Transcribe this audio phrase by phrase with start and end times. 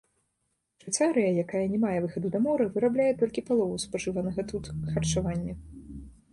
[0.83, 4.65] Швейцарыя, якая не мае выхаду да мора, вырабляе толькі палову спажыванага тут
[4.97, 5.53] харчавання.